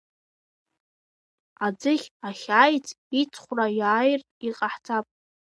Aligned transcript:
Аӡыхь 1.65 2.07
ахьааиц 2.27 2.87
иҵхәраа 3.19 3.71
иааиратә 3.79 4.31
иҟаҳҵап. 4.49 5.05